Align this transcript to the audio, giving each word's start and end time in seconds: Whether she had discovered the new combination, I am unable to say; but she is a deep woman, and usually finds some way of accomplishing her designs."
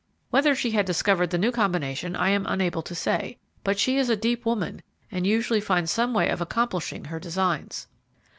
Whether 0.31 0.55
she 0.55 0.71
had 0.71 0.87
discovered 0.87 1.29
the 1.29 1.37
new 1.37 1.51
combination, 1.51 2.15
I 2.15 2.29
am 2.31 2.47
unable 2.47 2.81
to 2.81 2.95
say; 2.95 3.37
but 3.63 3.77
she 3.77 3.99
is 3.99 4.09
a 4.09 4.15
deep 4.15 4.47
woman, 4.47 4.81
and 5.11 5.27
usually 5.27 5.61
finds 5.61 5.91
some 5.91 6.11
way 6.11 6.27
of 6.29 6.41
accomplishing 6.41 7.05
her 7.05 7.19
designs." 7.19 7.85